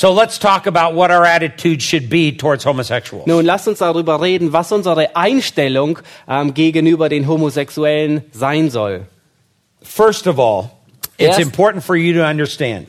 [0.00, 3.26] So let's talk about what our attitude should be towards homosexuals.
[3.26, 5.98] Nun lasst uns darüber reden, was unsere Einstellung
[6.28, 9.08] ähm, gegenüber den Homosexuellen sein soll.
[9.82, 10.70] First of all,
[11.18, 12.86] it's Erst- important for you to understand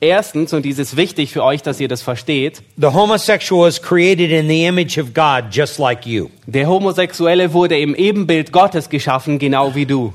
[0.00, 4.32] Erstens, und dies ist wichtig für euch, dass ihr das versteht, the homosexual is created
[4.32, 6.28] in the image of God just like you.
[6.48, 10.12] der Homosexuelle wurde im Ebenbild Gottes geschaffen, genau wie du.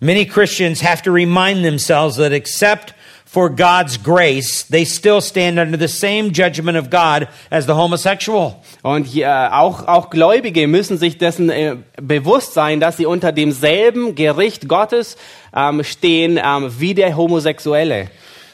[0.00, 2.94] Many Christians have to remind themselves that except
[3.30, 8.60] for God's grace, they still stand under the same judgment of God as the homosexual.
[8.82, 14.16] Und ja, auch, auch Gläubige müssen sich dessen äh, bewusst sein, dass sie unter demselben
[14.16, 15.16] Gericht Gottes
[15.54, 18.08] ähm, stehen ähm, wie der Homosexuelle.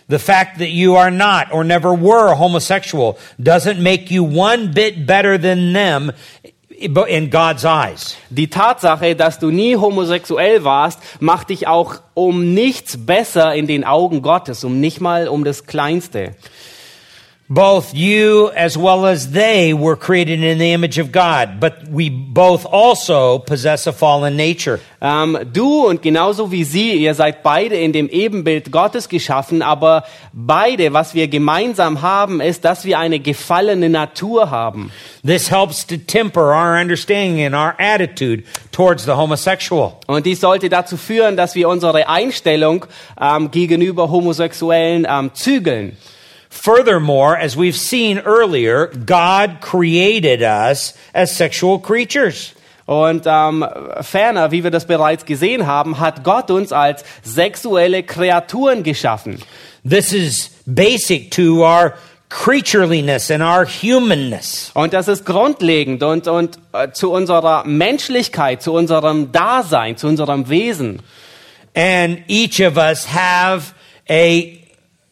[0.08, 5.06] The fact that you are not or never were homosexual doesn't make you one bit
[5.06, 6.12] better than them
[6.78, 8.16] in God's eyes.
[8.28, 13.84] Die Tatsache, dass du nie homosexuell warst, macht dich auch um nichts besser in den
[13.84, 16.34] Augen Gottes, um nicht mal um das Kleinste.
[17.48, 22.10] Both you as well as they were created in the image of God, but we
[22.10, 24.80] both also possess a fallen nature.
[25.00, 30.02] Ähm, du und genauso wie sie, ihr seid beide in dem Ebenbild Gottes geschaffen, aber
[30.32, 34.90] beide, was wir gemeinsam haben, ist, dass wir eine gefallene Natur haben.
[35.24, 39.92] This helps to temper our understanding and our attitude towards the homosexual.
[40.08, 42.86] Und dies sollte dazu führen, dass wir unsere Einstellung
[43.20, 45.96] ähm, gegenüber Homosexuellen ähm, zügeln.
[46.56, 52.54] Furthermore, as we've seen earlier, God created us as sexual creatures.
[52.86, 53.64] Und ähm,
[54.00, 59.42] ferner, wie wir das bereits gesehen haben, hat Gott uns als sexuelle Kreaturen geschaffen.
[59.88, 61.94] This is basic to our
[62.28, 64.70] creatureliness and our humanness.
[64.74, 70.48] Und das ist grundlegend und, und äh, zu unserer Menschlichkeit, zu unserem Dasein, zu unserem
[70.48, 71.02] Wesen.
[71.74, 73.74] And each of us have
[74.08, 74.65] a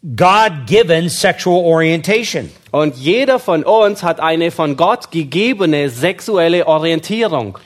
[0.04, 2.50] God-given sexual orientation.
[2.70, 7.58] Und jeder von uns hat eine von Gott gegebene sexuelle Orientierung.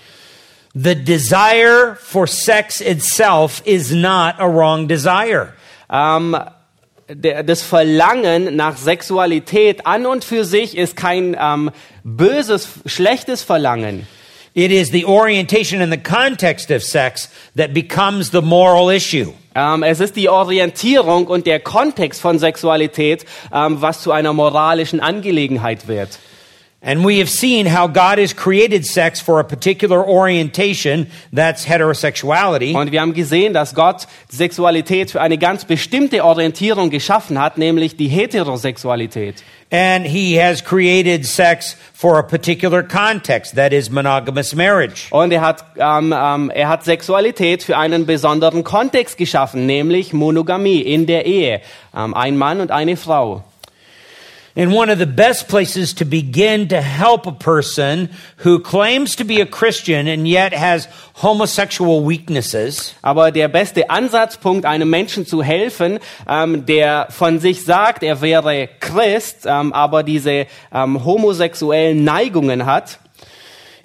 [0.74, 5.54] The desire for sex itself is not a wrong desire.
[5.90, 6.36] Ähm,
[7.08, 11.70] der, das Verlangen nach Sexualität an und für sich ist kein ähm,
[12.04, 14.06] böses, schlechtes Verlangen.
[14.54, 19.32] It is the orientation and the context of sex that becomes the moral issue.
[19.58, 25.00] Ähm, es ist die Orientierung und der Kontext von Sexualität, ähm, was zu einer moralischen
[25.00, 26.20] Angelegenheit wird.
[26.80, 32.72] And we have seen how God has created sex for a particular orientation, that's heterosexuality.
[32.72, 37.96] Und wir haben gesehen, dass Gott Sexualität für eine ganz bestimmte Orientierung geschaffen hat, nämlich
[37.96, 39.42] die Heterosexualität.
[39.72, 45.08] And he has created sex for a particular context, that is monogamous marriage.
[45.10, 50.80] Und er hat, ähm, ähm, er hat Sexualität für einen besonderen Kontext geschaffen, nämlich Monogamie
[50.80, 51.60] in der Ehe.
[51.94, 53.42] Ähm, ein Mann und eine Frau.
[54.58, 59.24] And one of the best places to begin to help a person who claims to
[59.24, 62.92] be a Christian and yet has homosexual weaknesses.
[63.00, 68.68] Aber der beste Ansatzpunkt, einem Menschen zu helfen, ähm, der von sich sagt, er wäre
[68.80, 72.98] Christ, ähm, aber diese ähm, homosexuellen Neigungen hat,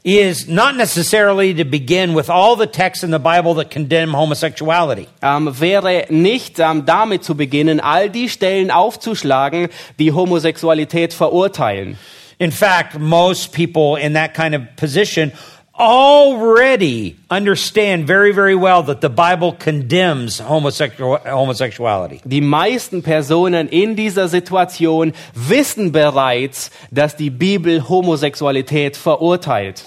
[0.04, 5.08] is not necessarily to begin with all the texts in the Bible that condemn homosexuality.
[5.22, 9.70] ähm, wäre nicht ähm, damit zu beginnen, all die Stellen aufzuschlagen,
[10.00, 11.98] die Homosexualität verurteilen.
[12.38, 15.32] In fact, most people in that kind of position
[15.78, 22.22] already understand very, very well that the Bible condemns homosexual, homosexuality.
[22.26, 29.84] Die meisten Personen in dieser Situation wissen bereits, dass die Bibel Homosexualität verurteilt.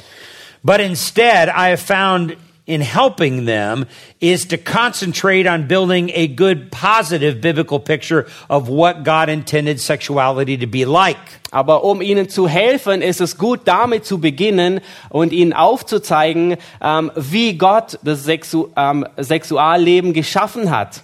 [0.64, 2.36] But instead, I have found
[2.66, 3.86] in helping them
[4.20, 10.56] is to concentrate on building a good, positive biblical picture of what God intended sexuality
[10.58, 11.18] to be like.
[11.52, 14.80] Aber um ihnen zu helfen, ist es gut, damit zu beginnen
[15.10, 21.02] und ihnen aufzuzeigen, ähm, wie Gott das Sexu ähm, Sexualleben geschaffen hat.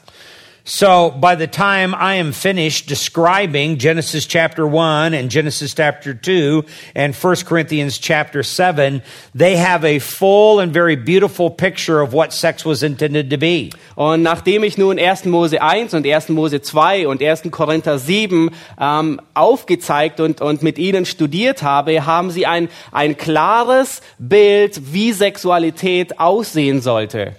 [0.64, 6.64] So by the time I am finished describing Genesis chapter 1 and Genesis chapter 2
[6.94, 9.02] and 1 Corinthians chapter 7,
[9.34, 13.70] they have a full and very beautiful picture of what sex was intended to be.
[13.96, 15.24] Und nachdem ich nun 1.
[15.24, 16.28] Mose 1 und 1.
[16.28, 17.42] Mose 2 und 1.
[17.50, 18.50] Korinther 7
[18.80, 25.12] ähm, aufgezeigt und, und mit ihnen studiert habe, haben sie ein, ein klares Bild, wie
[25.12, 27.34] Sexualität aussehen sollte.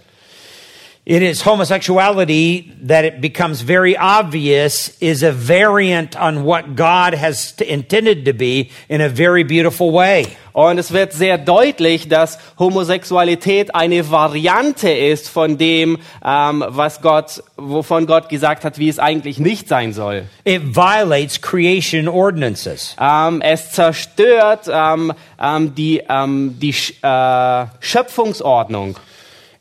[1.05, 7.53] It is homosexuality that it becomes very obvious is a variant on what God has
[7.59, 10.27] intended to be in a very beautiful way.
[10.53, 17.43] Und es wird sehr deutlich, dass Homosexualität eine Variante ist von dem, ähm, was Gott,
[17.57, 20.23] wovon Gott gesagt hat, wie es eigentlich nicht sein soll.
[20.45, 22.95] It violates creation ordinances.
[22.97, 28.95] Ähm, es zerstört ähm, ähm, die, ähm, die äh, Schöpfungsordnung.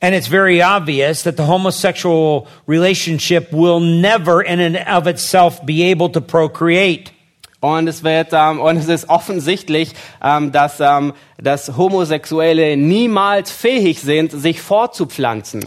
[0.02, 5.92] And it's very obvious that the homosexual relationship will never in and of itself be
[5.92, 7.12] able to procreate.
[7.60, 14.00] Und es wird ähm, und es ist offensichtlich, ähm, dass, ähm, dass Homosexuelle niemals fähig
[14.00, 15.64] sind, sich fortzupflanzen.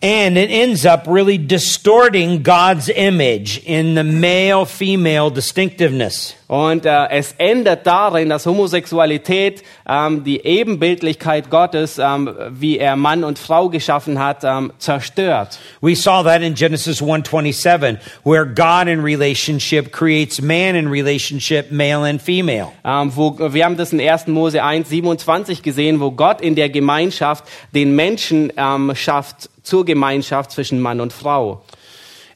[0.00, 6.36] And it ends up really distorting God's image in the male female distinctiveness.
[6.46, 13.24] Und äh, es endet darin, dass Homosexualität ähm, die Ebenbildlichkeit Gottes, ähm, wie er Mann
[13.24, 15.58] und Frau geschaffen hat, ähm, zerstört.
[15.80, 22.08] We saw that in Genesis 1:27 where God in relationship creates man in relationship male
[22.08, 22.68] and female.
[22.84, 24.28] Ähm, wo, wir haben das in 1.
[24.28, 30.50] Mose 1, 27 gesehen, wo Gott in der Gemeinschaft den Menschen ähm, schafft zur Gemeinschaft
[30.50, 31.62] zwischen Mann und Frau.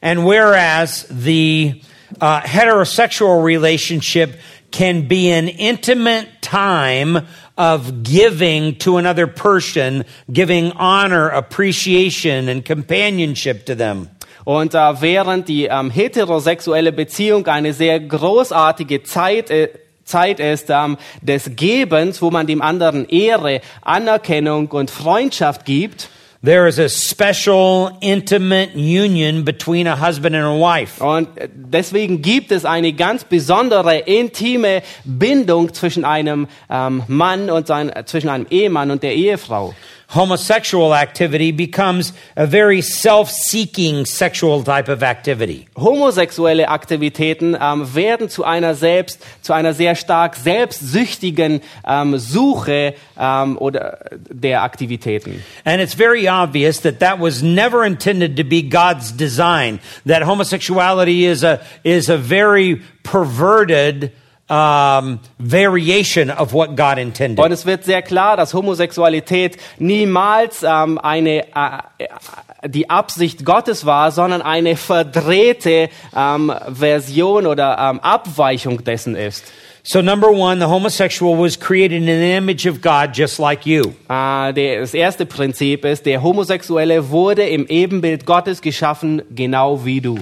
[0.01, 1.81] And whereas the
[2.21, 4.39] uh, heterosexual relationship
[4.71, 7.25] can be an intimate time
[7.57, 14.09] of giving to another person, giving honor, appreciation, and companionship to them.
[14.45, 19.69] Und äh, während die ähm, heterosexuelle Beziehung eine sehr großartige Zeit äh,
[20.03, 26.09] Zeit ist ähm, des Gebens, wo man dem anderen Ehre, Anerkennung und Freundschaft gibt,
[26.45, 31.01] There is a special, intimate union between a husband and a wife.
[31.01, 37.89] Und deswegen gibt es eine ganz besondere intime Bindung zwischen einem ähm, Mann und sein,
[37.89, 39.73] äh, zwischen einem Ehemann und der Ehefrau.
[40.13, 45.67] Homosexual activity becomes a very self seeking sexual type of activity.
[45.75, 53.57] Homosexuelle Aktivitäten ähm, werden zu einer selbst, zu einer sehr stark selbstsüchtigen ähm, Suche ähm,
[53.57, 55.43] oder äh, der Aktivitäten.
[55.65, 59.79] And it's very obvious that that was never intended to be God's design.
[60.05, 64.11] That homosexuality is a, is a very perverted
[64.53, 67.43] um, variation of what God intended.
[67.43, 73.85] Und es wird sehr klar, dass Homosexualität niemals ähm, eine äh, äh, die Absicht Gottes
[73.85, 79.43] war, sondern eine verdrehte ähm, Version oder ähm, Abweichung dessen ist.
[79.85, 83.91] So, number one, the homosexual was created in the image of God just like you.
[84.07, 90.19] Der, das erste Prinzip ist, der Homosexuelle wurde im Ebenbild Gottes geschaffen, genau wie du.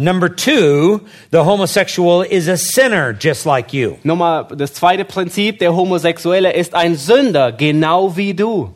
[0.00, 3.98] Number two, the homosexual is a sinner just like you.
[4.02, 8.72] Nummer, das zweite Prinzip, der Homosexuelle ist ein Sünder, genau wie du.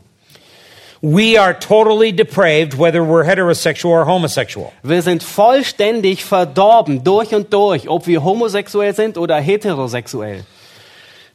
[1.00, 4.70] We are totally depraved whether we're heterosexual or homosexual.
[4.82, 10.44] Wir sind vollständig verdorben, durch und durch, ob wir homosexuell sind oder heterosexuell.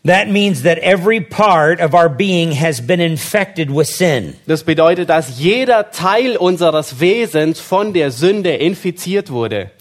[0.05, 4.35] That means that every part of our being has been infected with sin.
[4.47, 9.71] Das bedeutet, dass jeder Teil unseres Wesens von der Sünde infiziert wurde.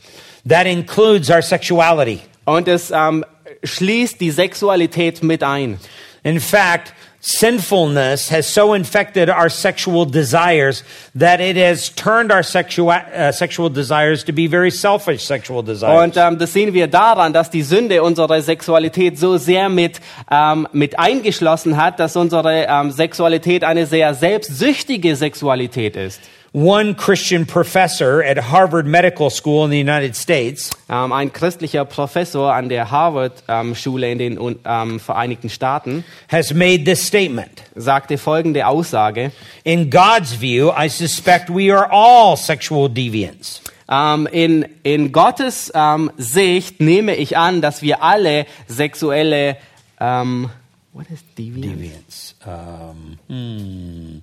[0.49, 2.21] That includes our sexuality.
[2.45, 3.25] Und es ähm,
[3.62, 5.78] schließt die Sexualität mit ein.
[6.25, 12.90] In fact, sinfulness has so infected our sexual desires that it has turned our sexual,
[12.90, 16.02] uh, sexual desires to be very selfish sexual desires.
[16.02, 20.00] Und ähm, das sehen wir daran, dass die Sünde unsere Sexualität so sehr mit,
[20.31, 26.21] ähm, mit eingeschlossen hat, dass unsere ähm, Sexualität eine sehr selbstsüchtige Sexualität ist.
[26.55, 32.52] One Christian professor at Harvard Medical School in the United States Ähm, ein christlicher Professor
[32.55, 37.62] an der Harvard-Schule in den Un- ähm, Vereinigten Staaten has made this statement.
[37.75, 39.31] sagte folgende Aussage.
[39.64, 43.61] In God's view, I suspect we are all sexual deviants.
[43.90, 49.57] Ähm, in, in Gottes ähm, Sicht nehme ich an, dass wir alle sexuelle
[50.00, 50.49] ähm,
[50.95, 51.64] what is deviant?
[51.64, 52.35] Deviants.
[52.47, 54.23] Um, hmm,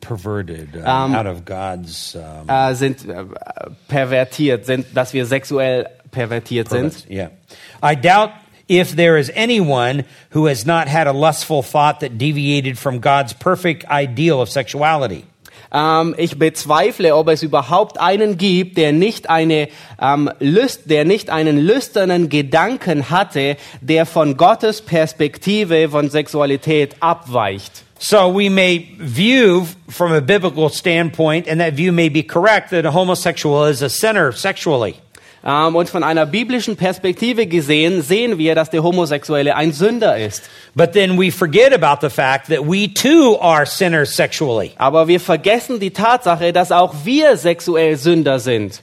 [0.00, 2.16] perverted, um, Um, out of God's.
[2.16, 3.24] Um, äh, sind äh,
[3.88, 7.06] pervertiert, sind, dass wir sexuell pervertiert sind.
[7.08, 7.30] Yeah.
[7.82, 8.30] I doubt
[8.68, 13.32] if there is anyone who has not had a lustful thought that deviated from God's
[13.32, 15.24] perfect ideal of sexuality.
[15.72, 19.68] ähm, ich bezweifle, ob es überhaupt einen gibt, der nicht eine
[20.00, 27.84] ähm, Lüst, der nicht einen lüsternen Gedanken hatte, der von Gottes Perspektive von Sexualität abweicht.
[27.98, 32.86] So we may view from a biblical standpoint, and that view may be correct, that
[32.86, 34.96] a homosexual is a sinner sexually.
[35.44, 40.42] Ähm, und von einer biblischen Perspektive gesehen sehen wir, dass der Homosexuelle ein Sünder ist.
[40.74, 44.72] But then we forget about the fact that we too are sinners sexually.
[44.78, 48.82] Aber wir vergessen die Tatsache, dass auch wir sexuell Sünder sind.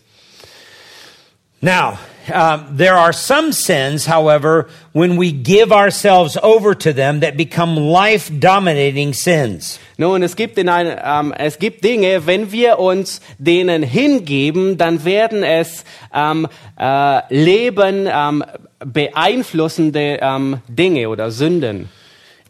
[1.61, 1.97] Now,
[2.33, 7.75] um, there are some sins, however, when we give ourselves over to them that become
[7.75, 9.79] life dominating sins.
[9.97, 15.05] Nun, es gibt, in ein, ähm, es gibt Dinge, wenn wir uns denen hingeben, dann
[15.05, 16.47] werden es ähm,
[16.79, 18.43] äh, Leben ähm,
[18.79, 21.89] beeinflussende ähm, Dinge oder Sünden.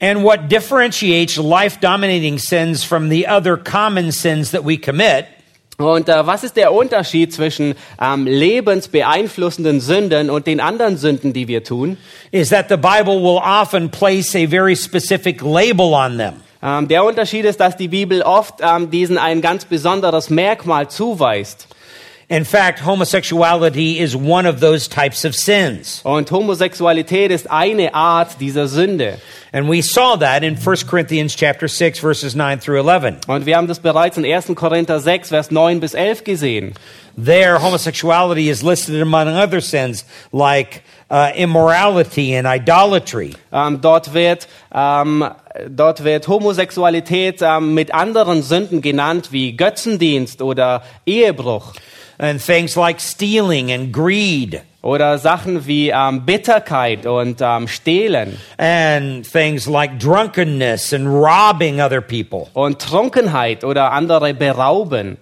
[0.01, 5.25] And what differentiates life dominating sins from the other common sins that we commit
[5.77, 11.47] Und äh, was ist der Unterschied zwischen ähm, lebensbeeinflussenden Sünden und den anderen Sünden, die
[11.47, 11.97] wir tun?
[12.31, 16.33] is that the Bible will often place a very specific label on them.
[16.61, 21.67] Ähm, der Unterschied ist, dass die Bibel oft ähm, diesen ein ganz besonderes Merkmal zuweist.
[22.27, 26.01] In fact, homosexuality is one of those types of sins.
[26.03, 29.19] Und Homosexualität ist eine Art dieser Sünde.
[29.53, 33.27] And we saw that in 1 Corinthians chapter 6 verses 9 through 11.
[33.27, 34.47] Und wir haben das bereits in 1.
[34.55, 36.73] Korinther 6, Vers 9 bis 11 gesehen.
[37.15, 43.35] There, homosexuality is listed among other sins like uh, immorality and idolatry.
[43.53, 45.29] Ähm, dort, wird, ähm,
[45.69, 51.73] dort wird Homosexualität ähm, mit anderen Sünden genannt, wie Götzendienst oder Ehebruch.
[52.17, 54.61] And things like stealing and greed.
[54.81, 62.01] Oder Sachen wie ähm, Bitterkeit und ähm, Stehlen And things like drunkenness and robbing other
[62.01, 62.47] people.
[62.53, 65.17] und Trunkenheit oder andere berauben.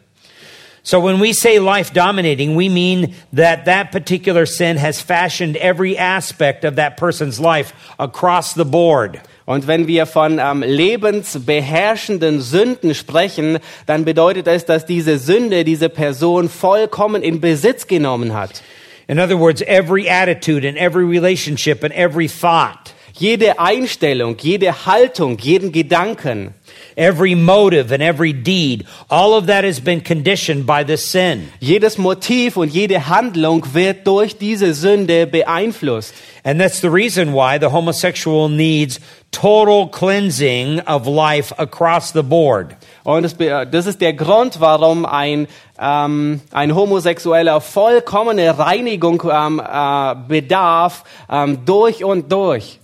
[0.86, 5.98] So when we say life dominating, we mean that that particular sin has fashioned every
[5.98, 9.22] aspect of that person's life across the board.
[9.46, 15.90] Und wenn wir von ähm, lebensbeherrschenden Sünden sprechen, dann bedeutet es, dass diese Sünde diese
[15.90, 18.62] Person vollkommen in Besitz genommen hat.
[19.08, 25.38] In other words, every attitude and every relationship and every thought, Jede Einstellung, jede Haltung,
[25.38, 26.56] jeden Gedanken,
[26.96, 31.50] every motive and every deed, all of that has been conditioned by this sin.
[31.60, 36.16] jedes Motiv und jede Handlung wird durch diese Sünde beeinflusst.
[36.44, 39.00] And that's the reason why the homosexual needs
[39.34, 42.78] total cleansing of life across the board.
[43.04, 45.48] Und das, das ist der Grund, warum ein,
[45.78, 52.80] ähm, ein Homosexueller vollkommene Reinigung ähm, äh, bedarf, ähm, durch und durch.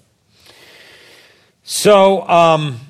[1.63, 2.81] So, um,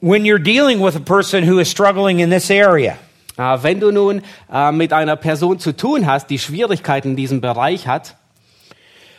[0.00, 2.98] when you're dealing with a person who is struggling in this area,
[3.36, 4.22] Äh, wenn du nun
[4.52, 8.16] äh, mit einer Person zu tun hast, die Schwierigkeiten in diesem Bereich hat,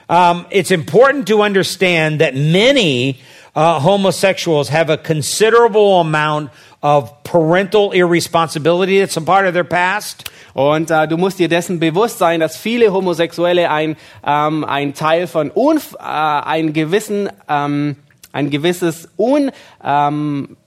[0.10, 3.18] um, it's important to understand that many
[3.58, 6.52] uh, homosexuals have a considerable amount
[6.84, 10.30] of parental irresponsibility that's a part of their past.
[10.54, 13.96] und äh, du musst dir dessen bewusst sein, dass viele Homosexuelle ein,
[14.26, 17.96] ähm, ein Teil von Unf äh, ein gewissen, ähm,
[18.32, 19.52] ein gewisses Un,
[19.84, 20.58] ähm,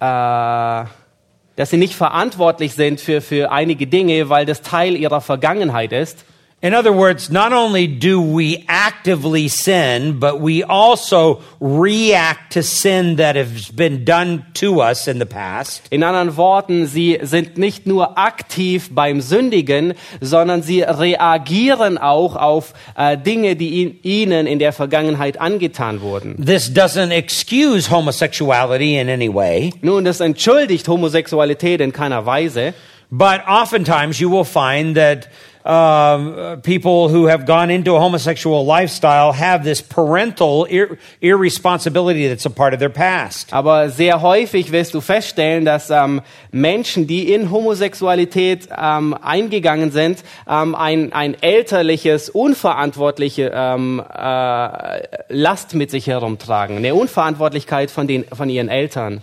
[0.00, 5.92] äh, dass sie nicht verantwortlich sind für, für einige Dinge, weil das Teil ihrer Vergangenheit
[5.92, 6.24] ist.
[6.60, 13.14] In other words, not only do we actively sin, but we also react to sin
[13.16, 15.86] that has been done to us in the past.
[15.92, 22.74] In anderen Worten, sie sind nicht nur aktiv beim Sündigen, sondern sie reagieren auch auf
[22.96, 26.44] äh, Dinge, die ihn, ihnen in der Vergangenheit angetan wurden.
[26.44, 32.74] This doesn't excuse homosexuality in any way, Nun, das entschuldigt Homosexualität in keiner Weise,
[33.12, 35.28] but oftentimes you will find that
[35.68, 42.46] uh, people who have gone into a homosexual lifestyle have this parental ir- irresponsibility that's
[42.46, 43.52] a part of their past.
[43.52, 50.24] aber sehr häufig wirst du feststellen, dass ähm, Menschen, die in Homosexualität ähm, eingegangen sind,
[50.48, 58.24] ähm, ein, ein elterliches, unverantwortliche ähm, äh, Last mit sich herumtragen, eine Unverantwortlichkeit von, den,
[58.24, 59.20] von ihren Eltern.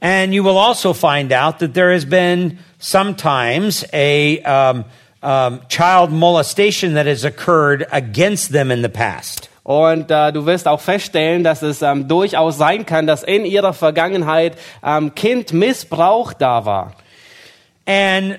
[0.00, 4.84] And you will also find out that there has been sometimes a um,
[5.22, 9.48] um, child molestation that has occurred against them in the past.
[9.64, 13.72] Und äh, du wirst auch feststellen, dass es ähm, durchaus sein kann, dass in ihrer
[13.72, 16.94] Vergangenheit ähm, Kindmissbrauch da war.
[17.86, 18.38] And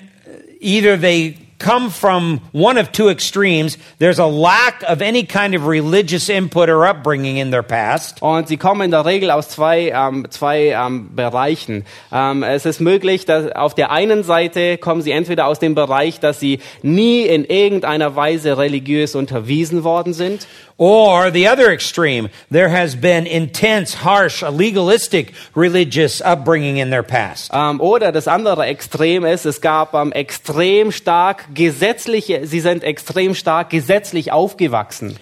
[0.60, 3.78] either they come from one of two extremes.
[3.98, 8.22] There's a lack of any kind of religious input or upbringing in their past.
[8.22, 11.84] Und sie kommen in der Regel aus zwei, ähm, zwei ähm, Bereichen.
[12.12, 16.20] Ähm, es ist möglich, dass auf der einen Seite kommen sie entweder aus dem Bereich,
[16.20, 20.46] dass sie nie in irgendeiner Weise religiös unterwiesen worden sind.
[20.76, 27.52] Or the other extreme, there has been intense, harsh, legalistic religious upbringing in their past.
[27.54, 33.34] Ähm, oder das andere Extrem ist, es gab ähm, extrem stark gesetzliche, sie sind extrem
[33.34, 35.16] stark gesetzlich aufgewachsen.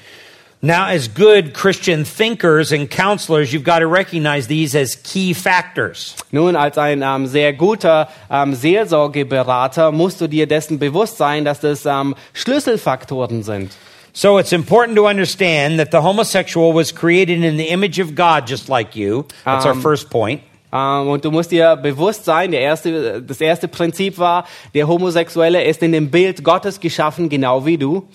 [0.64, 6.14] Now, as good Christian thinkers and counselors, you've got to recognize these as key factors.
[6.30, 11.58] Nun, als ein ähm, sehr guter ähm, Seelsorgeberater musst du dir dessen bewusst sein, dass
[11.58, 13.72] das ähm, Schlüsselfaktoren sind.
[14.12, 18.46] So it's important to understand that the homosexual was created in the image of God
[18.46, 19.24] just like you.
[19.44, 20.42] That's our Um, first point.
[20.72, 25.82] Ähm, und du musst dir bewusst sein, erste, das erste Prinzip war, der Homosexuelle ist
[25.82, 28.08] in dem Bild Gottes geschaffen, genau wie du.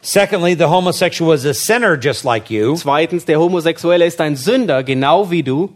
[0.00, 2.76] Secondly, the homosexual was a sinner just like you.
[2.76, 5.70] Zweitens, der Homosexuelle ist ein Sünder, genau wie du.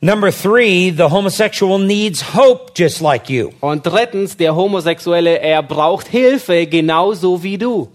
[0.00, 3.50] Number three, the homosexual needs hope just like you.
[3.60, 7.88] Und drittens, der Homosexuelle, er braucht Hilfe, genauso wie du.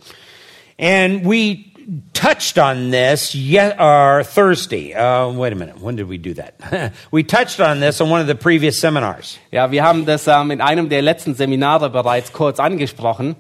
[0.78, 1.66] And we
[2.14, 4.94] touched on this yet or Thursday.
[4.94, 5.80] Uh, wait a minute.
[5.80, 6.94] When did we do that?
[7.12, 9.40] we touched on this on one of the previous seminars.
[9.52, 13.36] Ja, wir haben das ähm, in einem der letzten Seminare bereits kurz angesprochen.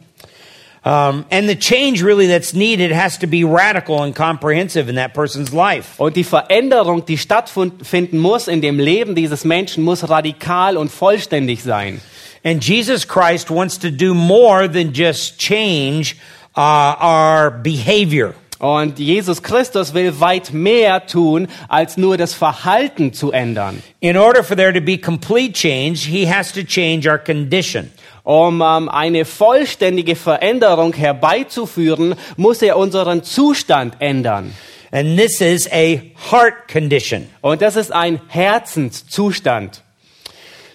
[0.85, 5.13] Um, and the change really that's needed has to be radical and comprehensive in that
[5.13, 5.97] person's life.
[5.97, 11.63] Und die Veränderung, die stattfinden muss in dem Leben dieses Menschen, muss radikal und vollständig
[11.63, 12.01] sein.
[12.43, 16.15] And Jesus Christ wants to do more than just change
[16.55, 18.33] uh, our behavior.
[18.59, 23.83] Und Jesus Christus will weit mehr tun, als nur das Verhalten zu ändern.
[23.99, 27.91] In order for there to be complete change, he has to change our condition.
[28.23, 34.53] Um ähm, eine vollständige Veränderung herbeizuführen, muss er unseren Zustand ändern.
[34.93, 35.99] And this is a
[36.31, 37.27] heart condition.
[37.41, 39.83] Und das ist ein Herzenszustand.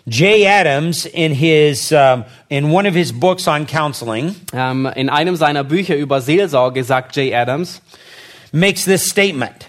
[0.08, 5.36] Jay Adams, in his um, in one of his books on counseling, Ähm, in einem
[5.36, 7.80] seiner Bücher über Seelsorge sagt Jay Adams,
[8.52, 9.68] makes this statement.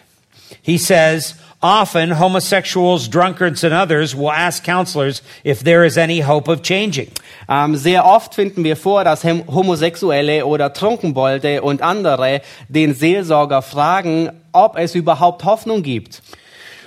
[0.61, 6.49] He says, "Often homosexuals, drunkards, and others will ask counselors if there is any hope
[6.49, 7.09] of changing."
[7.49, 14.31] ähm, sehr oft finden wir vor, dass Homosexuelle oder Trunkenbolde und andere den Seelsorger fragen,
[14.51, 16.21] ob es überhaupt Hoffnung gibt.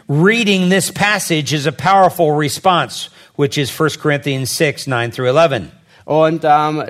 [0.08, 5.70] Reading this passage is a powerful response, which is 1 Corinthians 6, 9 through 11.
[6.04, 6.84] Und ähm,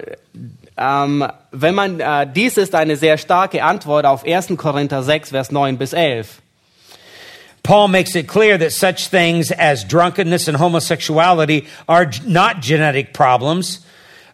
[0.76, 4.56] ähm, wenn man, äh, dies ist eine sehr starke Antwort auf 1.
[4.56, 6.40] Korinther 6, Vers 9 bis 11.
[7.62, 13.86] Paul makes it clear that such things as drunkenness and homosexuality are not genetic problems,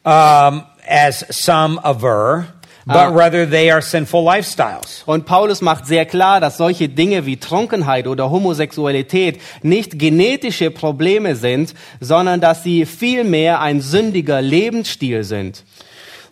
[0.07, 2.47] um, as some aver,
[2.89, 3.09] but Ah.
[3.11, 5.03] rather they are sinful lifestyles.
[5.07, 11.37] Und Paulus macht sehr klar, dass solche Dinge wie Trunkenheit oder Homosexualität nicht genetische Probleme
[11.37, 15.65] sind, sondern dass sie vielmehr ein sündiger Lebensstil sind.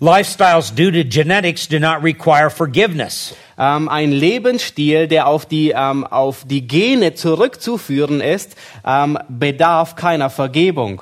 [0.01, 3.35] Lifestyles due to genetics do not require forgiveness.
[3.59, 10.29] Ähm, ein Lebensstil, der auf die, ähm, auf die Gene zurückzuführen ist, ähm, bedarf keiner
[10.29, 11.01] Vergebung.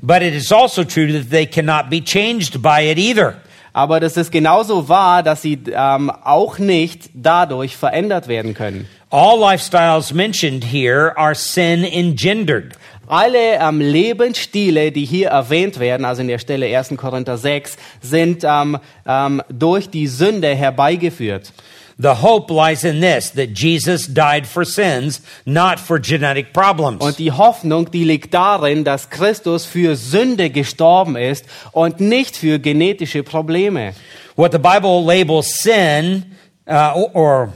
[0.00, 3.34] But it is also true that they cannot be changed by it either.
[3.72, 8.86] Aber das ist genauso wahr, dass sie ähm, auch nicht dadurch verändert werden können.
[9.10, 12.74] All lifestyles mentioned here are sin engendered.
[13.06, 16.94] Alle ähm, Lebensstile, die hier erwähnt werden, also in der Stelle 1.
[16.96, 21.52] Korinther 6, sind ähm, ähm, durch die Sünde herbeigeführt.
[21.98, 27.02] The hope lies in this that Jesus died for sins, not for genetic problems.
[27.02, 32.58] Und die Hoffnung, die liegt darin, dass Christus für Sünde gestorben ist und nicht für
[32.58, 33.94] genetische Probleme.
[34.36, 36.34] what the Bible labels sin,
[36.66, 37.52] uh, or, or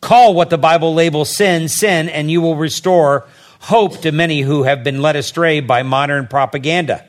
[0.00, 3.26] call what the Bible labels sin, sin, and you will restore
[3.60, 7.04] hope to many who have been led astray by modern propaganda.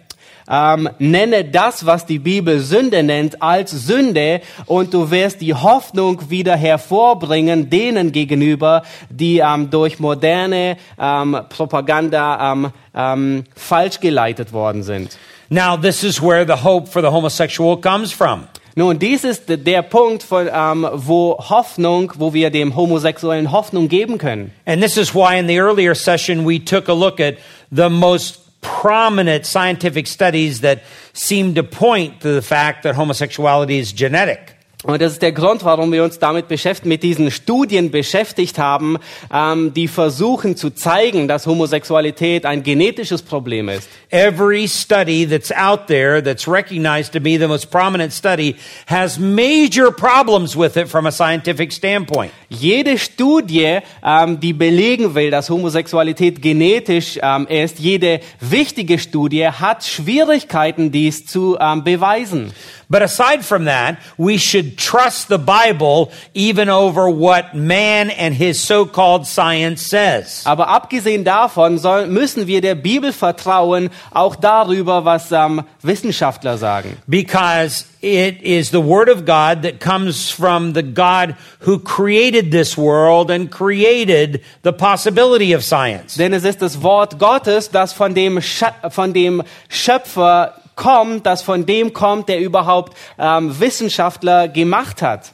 [0.54, 6.30] Ähm, nenne das, was die Bibel Sünde nennt, als Sünde und du wirst die Hoffnung
[6.30, 14.84] wieder hervorbringen denen gegenüber, die ähm, durch moderne ähm, Propaganda ähm, ähm, falsch geleitet worden
[14.84, 15.18] sind.
[15.50, 18.48] Now, this is where the hope for the homosexual comes from.
[18.76, 24.18] Nun, dies ist der Punkt, von, ähm, wo Hoffnung, wo wir dem Homosexuellen Hoffnung geben
[24.18, 24.52] können.
[24.66, 27.36] And this is why in the earlier session we took a look at
[27.70, 33.92] the most prominent scientific studies that seem to point to the fact that homosexuality is
[33.92, 34.51] genetic.
[34.84, 38.98] Und das ist der Grund, warum wir uns damit beschäftigen, mit diesen Studien beschäftigt haben,
[39.32, 43.88] ähm, die versuchen zu zeigen, dass Homosexualität ein genetisches Problem ist.
[44.10, 48.56] Every study that's out there that's recognized to be the most prominent study
[48.88, 52.32] has major problems with it from a scientific standpoint.
[52.50, 59.86] Jede Studie, ähm, die belegen will, dass Homosexualität genetisch ähm, ist, jede wichtige Studie hat
[59.86, 62.52] Schwierigkeiten, dies zu ähm, beweisen.
[62.90, 68.60] But aside from that, we should trust the Bible even over what man and his
[68.60, 70.44] so-called science says.
[70.46, 76.98] Aber abgesehen davon soll, müssen wir der Bibel vertrauen, auch darüber, was ähm, Wissenschaftler sagen.
[77.08, 82.78] Because it is the word of God that comes from the God who created this
[82.78, 86.16] world and created the possibility of science.
[86.18, 88.42] Denn es ist das Wort Gottes, das von dem,
[88.90, 95.32] von dem Schöpfer kommt, das von dem kommt, der überhaupt ähm, Wissenschaftler gemacht hat.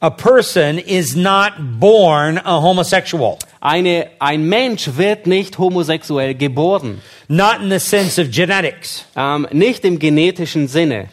[0.00, 3.36] A person is not born a homosexual.
[3.60, 9.04] Eine, ein Mensch wird nicht homosexuell geboren, Not in the sense of genetics.
[9.16, 11.08] ähm, nicht im genetischen Sinne.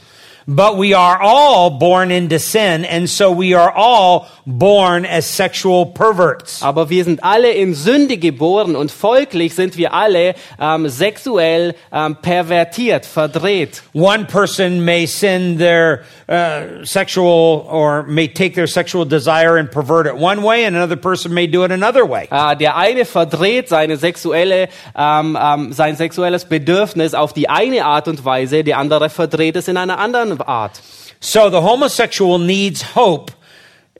[0.48, 5.88] But we are all born into sin, and so we are all born as sexual
[5.88, 6.62] perverts.
[6.62, 12.18] Aber wir sind alle in Sünde geboren und folglich sind wir alle ähm, sexuell ähm,
[12.22, 13.82] pervertiert, verdreht.
[13.94, 20.08] One person may sin their uh, sexual or may take their sexual desire and pervert
[20.08, 22.28] it one way, and another person may do it another way.
[22.32, 28.08] Äh, der eine verdreht seine sexuelle, ähm, ähm, sein sexuelles Bedürfnis auf die eine Art
[28.08, 30.82] und Weise, der andere verdreht es in einer anderen Art.
[31.20, 33.34] So the homosexual needs hope,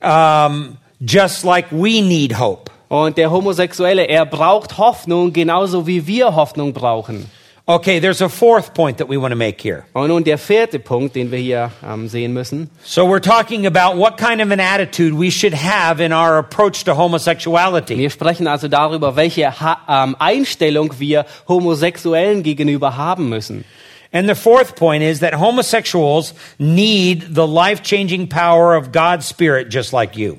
[0.02, 2.72] um, just like we need hope.
[2.88, 7.30] Und der Homosexuelle, er braucht Hoffnung, genauso wie wir Hoffnung brauchen.
[7.68, 9.86] Okay, there's a fourth point that we want to make here.
[9.96, 12.70] Und nun der vierte Punkt, den wir hier ähm, sehen müssen.
[12.84, 16.84] So we're talking about what kind of an attitude we should have in our approach
[16.84, 17.98] to homosexuality.
[17.98, 23.66] Wir sprechen also darüber, welche ha ähm, Einstellung wir Homosexuellen gegenüber haben müssen.
[24.14, 29.74] And the fourth point is that homosexuals need the life changing power of God's Spirit
[29.74, 30.38] just like you.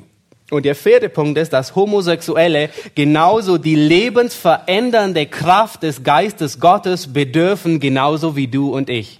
[0.50, 7.80] Und der vierte Punkt ist, dass Homosexuelle genauso die lebensverändernde Kraft des Geistes Gottes bedürfen,
[7.80, 9.18] genauso wie du und ich.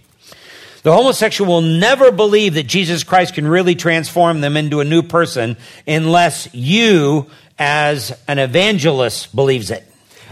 [0.84, 5.02] The homosexual will never believe that Jesus Christ can really transform them into a new
[5.02, 7.26] person unless you,
[7.58, 9.82] as an evangelist, believes it.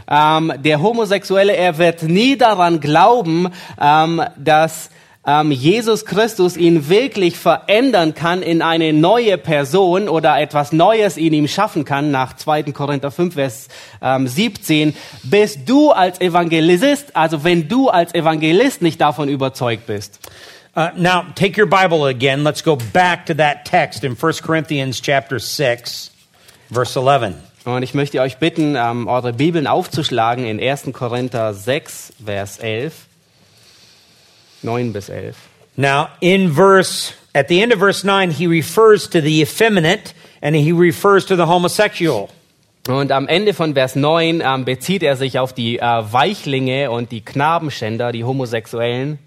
[0.09, 3.49] Ähm, der Homosexuelle, er wird nie daran glauben,
[3.81, 4.91] ähm, dass
[5.27, 11.33] ähm, Jesus Christus ihn wirklich verändern kann in eine neue Person oder etwas Neues in
[11.33, 12.65] ihm schaffen kann, nach 2.
[12.73, 13.69] Korinther 5, Vers
[14.03, 20.21] ähm, 17, bis du als Evangelist, also wenn du als Evangelist nicht davon überzeugt bist.
[20.77, 22.43] Uh, now, take your Bible again.
[22.43, 26.11] Let's go back to that text in 1 Corinthians chapter 6,
[26.73, 27.37] verse 11.
[27.65, 30.93] Und ich möchte euch bitten, ähm, eure Bibeln aufzuschlagen in 1.
[30.93, 33.07] Korinther 6, Vers 11.
[34.65, 35.37] 9 bis 11.
[35.77, 40.55] Now, in verse, at the end of verse 9, he refers to the effeminate and
[40.55, 42.31] he refers to the homosexual.
[42.87, 47.13] Und am Ende von Vers 9 ähm, bezieht er sich auf die äh, Weichlinge und
[47.13, 49.19] die Knabenschänder, die Homosexuellen.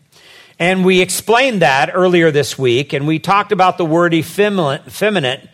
[0.59, 5.49] And we explained that earlier this week, and we talked about the word effeminate,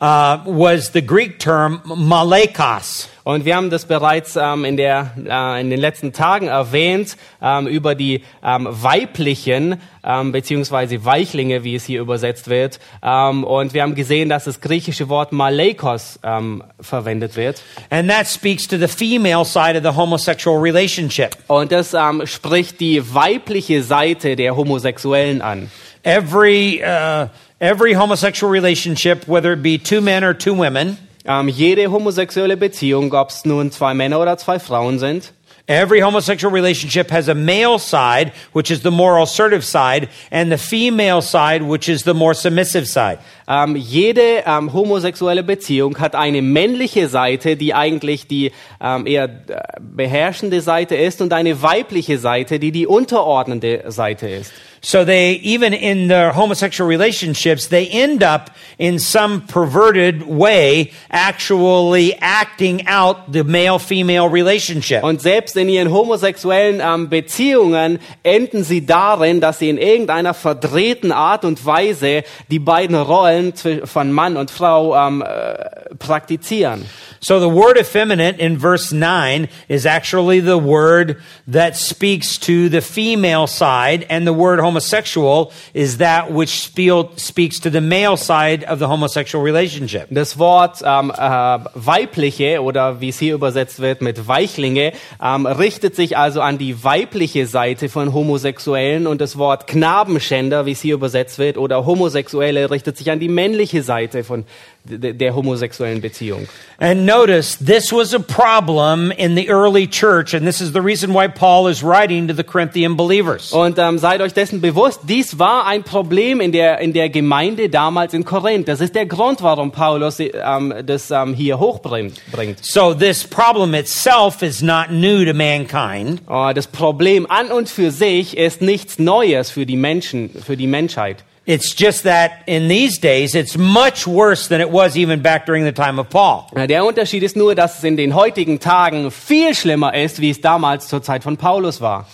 [0.00, 3.08] uh, was the Greek term malekos.
[3.26, 7.66] Und wir haben das bereits ähm, in, der, äh, in den letzten Tagen erwähnt, ähm,
[7.66, 12.78] über die ähm, weiblichen ähm, beziehungsweise Weichlinge, wie es hier übersetzt wird.
[13.02, 17.64] Ähm, und wir haben gesehen, dass das griechische Wort Malekos ähm, verwendet wird.
[17.90, 21.36] And that speaks to the female side of the homosexual relationship.
[21.48, 25.68] Und das ähm, spricht die weibliche Seite der Homosexuellen an.
[26.04, 27.26] Every, uh,
[27.58, 33.12] every homosexual relationship, whether it be two men or two women, Ähm, jede homosexuelle Beziehung,
[33.12, 35.32] ob es nun zwei Männer oder zwei Frauen sind,
[35.68, 40.58] Every homosexual relationship has a male side, which is the more assertive side, and the
[40.58, 43.18] female side, which is the more submissive side.
[43.48, 49.62] Ähm, jede ähm, homosexuelle Beziehung hat eine männliche Seite, die eigentlich die ähm, eher äh,
[49.80, 54.52] beherrschende Seite ist, und eine weibliche Seite, die die unterordnende Seite ist.
[54.82, 62.14] So they, even in their homosexual relationships, they end up in some perverted way actually
[62.20, 65.02] acting out the male-female relationship.
[65.02, 71.10] Und selbst in ihren homosexuellen ähm, Beziehungen enden sie darin, dass sie in irgendeiner verdrehten
[71.10, 76.84] Art und Weise die beiden Rollen zwi- von Mann und Frau ähm, äh, praktizieren.
[77.20, 81.16] So the word effeminate in verse 9 is actually the word
[81.50, 86.70] that speaks to the female side, and the word homosexual is that which
[87.16, 90.06] speaks to the male side of the homosexual relationship.
[90.10, 95.96] Das Wort ähm, äh, weibliche oder wie es hier übersetzt wird mit Weichlinge ähm, richtet
[95.96, 100.94] sich also an die weibliche Seite von Homosexuellen und das Wort Knabenschänder, wie es hier
[100.94, 104.44] übersetzt wird, oder Homosexuelle richtet sich an die männliche Seite von
[104.88, 106.48] der homosexuellen Beziehung.
[106.78, 111.12] And notice this was a problem in the early church, and this is the reason
[111.12, 113.52] why Paul is writing to the Corinthian believers.
[113.52, 117.68] Und ähm, seid euch dessen bewusst, dies war ein Problem in der, in der Gemeinde
[117.68, 118.68] damals in Korinth.
[118.68, 122.20] Das ist der Grund, warum Paulus ähm, das ähm, hier hochbringt.
[122.30, 122.64] Bringt.
[122.64, 126.20] So this problem itself is not new to mankind.
[126.28, 130.66] Äh, das Problem an und für sich ist nichts Neues für die Menschen, für die
[130.66, 131.24] Menschheit.
[131.46, 135.64] It's just that in these days it's much worse than it was even back during
[135.64, 136.48] the time of Paul.
[136.56, 140.30] Ja, Der Unterschied ist nur, dass es in den heutigen Tagen viel schlimmer ist, wie
[140.30, 142.06] es damals zur Zeit von Paulus war.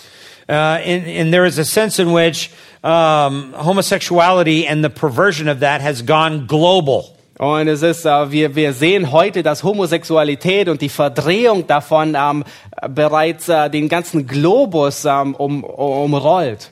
[0.50, 2.50] Uh, and, and there is a sense in which
[2.82, 7.16] um, homosexuality and the perversion of that has gone global.
[7.38, 12.44] Und es ist, äh, wir, wir sehen heute, dass Homosexualität und die Verdrehung davon ähm,
[12.90, 16.70] bereits äh, den ganzen Globus ähm, um, umrollt.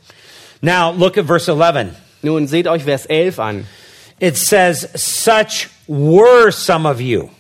[0.60, 2.09] Now look at verse 11.
[2.22, 3.66] Nun seht euch Vers 11 an.
[4.18, 7.30] It says, Such were some of you.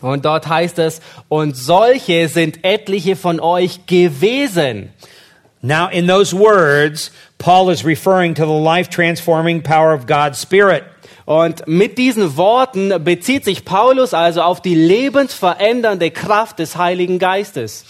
[0.00, 4.90] Und dort heißt es, und solche sind etliche von euch gewesen.
[5.60, 10.84] Now, in those words, Paul is referring to the life transforming power of God's Spirit.
[11.24, 17.84] Und mit diesen Worten bezieht sich Paulus also auf die lebensverändernde Kraft des Heiligen Geistes.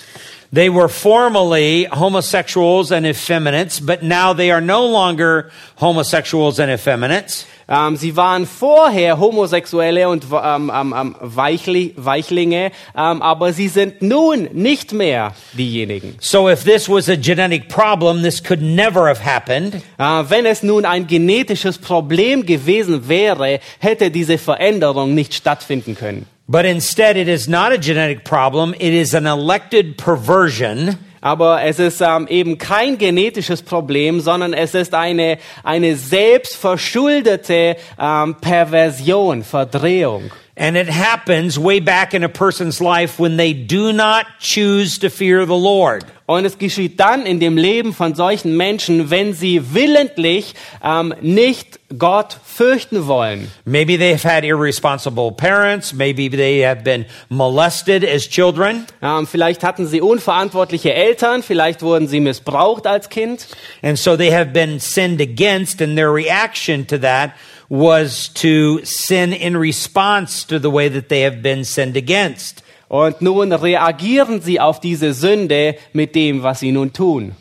[0.51, 7.45] They were formerly homosexuals and effeminates, but now they are no longer homosexuals and effeminates.
[7.69, 14.49] Ähm, sie waren vorher Homosexuelle und ähm, ähm, ähm, Weichli Weichlinge, aber sie sind nun
[14.55, 16.17] nicht mehr diejenigen.
[16.19, 19.83] So, if this was a genetic problem, this could never have happened.
[19.99, 26.25] Äh, wenn es nun ein genetisches Problem gewesen wäre, hätte diese Veränderung nicht stattfinden können.
[26.51, 30.97] But instead, it is not a genetic problem, it is an elected perversion.
[31.21, 38.37] Aber es ist ähm, eben kein genetisches Problem, sondern es ist eine, eine selbstverschuldete ähm,
[38.41, 40.31] Perversion, Verdrehung.
[40.59, 45.09] And it happens way back in a person's life when they do not choose to
[45.09, 46.05] fear the Lord.
[46.27, 51.79] Und es geschieht dann in dem Leben von solchen Menschen, wenn sie willentlich ähm, nicht
[51.97, 53.51] Gott fürchten wollen.
[53.64, 55.94] Maybe they've had irresponsible parents.
[55.94, 58.85] Maybe they have been molested as children.
[59.01, 63.47] Ähm, vielleicht hatten sie unverantwortliche Eltern, vielleicht wurden sie missbraucht als Kind.
[63.81, 67.31] And so they have been sinned against, and their reaction to that
[67.69, 72.63] was to sin in response to the way that they have been sinned against.
[72.89, 77.35] Und nun reagieren sie auf diese Sünde mit dem, was sie nun tun.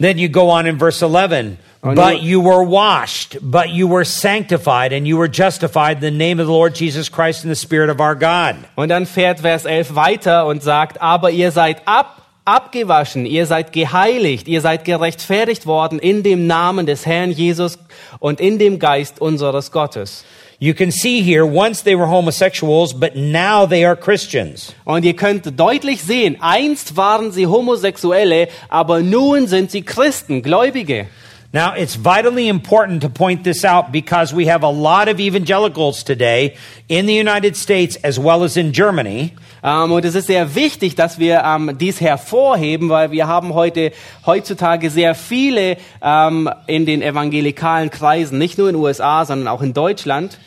[0.00, 1.58] Then you go on in verse 11.
[1.82, 6.10] Oh, but you were washed, but you were sanctified, and you were justified in the
[6.10, 8.56] name of the Lord Jesus Christ and the Spirit of our God.
[8.76, 13.72] Und dann fährt Vers 11 weiter und sagt, aber ihr seid ab, abgewaschen, ihr seid
[13.72, 17.78] geheiligt, ihr seid gerechtfertigt worden in dem Namen des Herrn Jesus
[18.18, 20.24] und in dem Geist unseres Gottes.
[20.58, 24.74] You can see here, once they were homosexuals, but now they are Christians.
[24.84, 31.06] Und ihr könnt deutlich sehen, einst waren sie Homosexuelle, aber nun sind sie Christen, Gläubige.
[31.50, 36.02] Now, it's vitally important to point this out because we have a lot of evangelicals
[36.02, 36.58] today
[36.90, 39.32] in the United States as well as in Germany.
[39.64, 43.92] Ähm, und es ist sehr wichtig, dass wir ähm, dies hervorheben, weil wir haben heute
[44.26, 49.62] heutzutage sehr viele ähm, in den evangelikalen Kreisen, nicht nur in den USA, sondern auch
[49.62, 50.38] in Deutschland,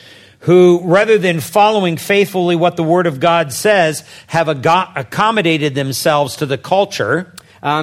[0.45, 6.45] who, rather than following faithfully what the Word of God says, have accommodated themselves to
[6.45, 7.25] the culture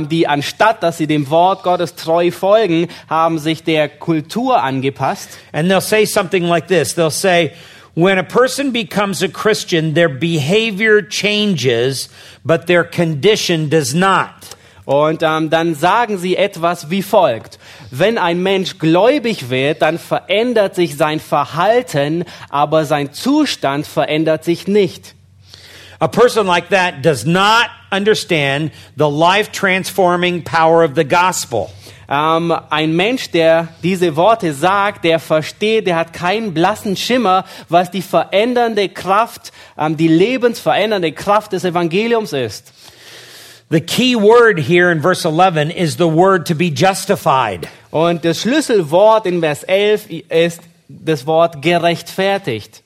[0.08, 5.28] die anstatt, dass sie dem Wort Gottes treu folgen, haben sich der Kultur angepasst.
[5.52, 6.94] and they'll say something like this.
[6.94, 7.52] They'll say,
[7.94, 12.08] when a person becomes a Christian, their behavior changes,
[12.44, 14.56] but their condition does not.
[14.84, 17.58] Und ähm, dann sagen sie etwas wie folgt.
[17.90, 24.66] Wenn ein Mensch gläubig wird, dann verändert sich sein Verhalten, aber sein Zustand verändert sich
[24.66, 25.14] nicht.
[26.00, 31.70] A person like that does not understand the life transforming power of the gospel.
[32.08, 37.90] Ähm, ein Mensch, der diese Worte sagt, der versteht, der hat keinen blassen Schimmer, was
[37.90, 42.72] die verändernde Kraft, ähm, die lebensverändernde Kraft des Evangeliums ist.
[43.70, 47.68] The key word here in verse 11 is the word to be justified.
[47.90, 52.82] Und das Schlüsselwort in Vers 11 ist das Wort gerechtfertigt.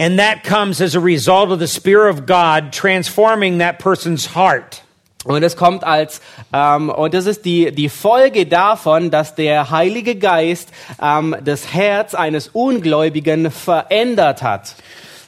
[0.00, 4.80] And that comes as a result of the Spirit of God transforming that person's heart.
[5.26, 6.22] Und es kommt als,
[6.54, 10.70] ähm, und das ist die, die Folge davon, dass der Heilige Geist
[11.02, 14.74] ähm, das Herz eines Ungläubigen verändert hat.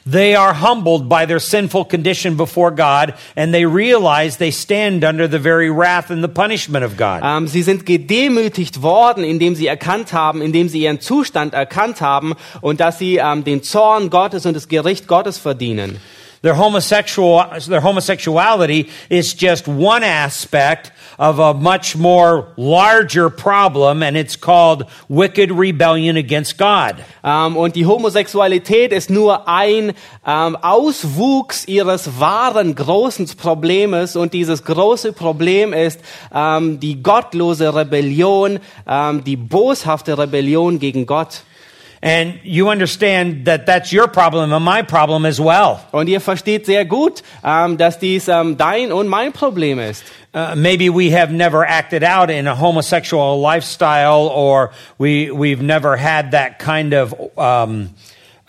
[0.05, 5.29] They are humbled by their sinful condition before God, and they realize they stand under
[5.29, 7.21] the very wrath and the punishment of God.
[7.23, 12.33] Ähm, sie sind gedemütigt worden, indem sie erkannt haben, indem sie ihren Zustand erkannt haben
[12.59, 15.97] und dass sie ähm, den Zorn Gottes und das Gericht Gottes verdienen.
[16.41, 24.17] Their homosexual, their homosexuality is just one aspect of a much more larger problem, and
[24.17, 26.95] it's called wicked rebellion against God.
[27.23, 29.93] Ähm, und die Homosexualität ist nur ein
[30.25, 35.99] ähm, Auswuchs ihres wahren großen Problems und dieses große Problem ist
[36.33, 41.43] ähm, die gottlose Rebellion, ähm, die boshafte Rebellion gegen Gott.
[42.03, 45.79] And you understand that that's your problem and my problem as well.
[45.93, 50.03] Und ihr versteht sehr gut, ähm, dass dies ähm, dein und mein Problem ist.
[50.33, 55.95] Uh, maybe we have never acted out in a homosexual lifestyle, or we we've never
[55.95, 57.93] had that kind of um,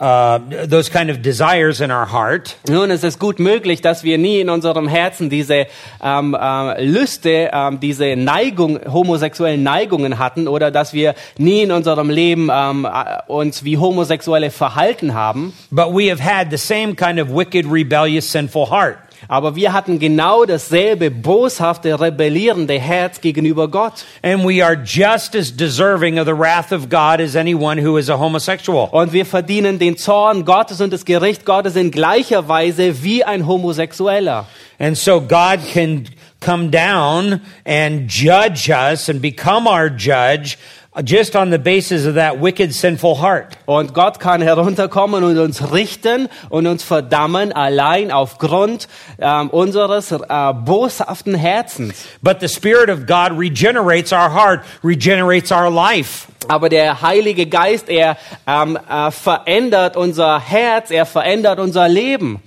[0.01, 2.57] uh, those kind of desires in our heart.
[2.69, 5.67] Nun, es ist gut möglich, dass wir nie in unserem Herzen diese
[6.03, 12.11] ähm, äh, Lüste, ähm, diese Neigung, homosexuellen Neigungen hatten oder dass wir nie in unserem
[12.11, 15.53] Leben ähm, äh, uns wie Homosexuelle verhalten haben.
[15.71, 18.99] But we have had the same kind of wicked, rebellious, sinful heart.
[19.29, 24.05] Aber wir hatten genau dasselbe boshafte, rebellierende Herz gegenüber Gott.
[24.23, 28.11] And we are just as deserving of the wrath of God as anyone who is
[28.11, 28.89] a homosexual.
[28.91, 33.47] Und wir verdienen den Zorn Gottes und das Gericht Gottes in gleicher Weise wie ein
[33.47, 34.47] Homosexueller.
[34.79, 36.09] And so God can
[36.41, 40.59] come down and judge us and become our judge
[41.03, 43.57] just on the basis of that wicked, sinful heart.
[43.67, 50.53] Und Gott kann herunterkommen und uns richten und uns verdammen allein aufgrund ähm, unseres äh,
[50.53, 52.05] boshaften Herzens.
[52.23, 56.29] But the Spirit of God regenerates our heart, regenerates our life.
[56.47, 62.43] Aber der Heilige Geist, er ähm, äh, verändert unser Herz, er verändert unser Leben.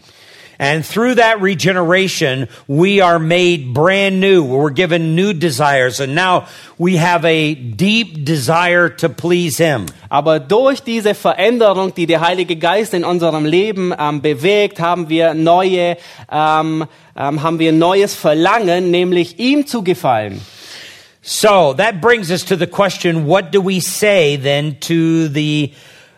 [0.60, 4.44] And through that regeneration, we are made brand new.
[4.44, 6.00] We're given new desires.
[6.00, 6.48] And now
[6.80, 9.86] we have a deep desire to please Him.
[10.10, 15.36] Aber durch diese Veränderung, die der Heilige Geist in unserem Leben ähm, bewegt, haben wir
[15.36, 15.98] neue,
[16.32, 20.42] ähm, ähm, haben wir neues Verlangen, nämlich ihm zu gefallen.
[21.22, 25.74] So that brings us to the question what do we say then to the,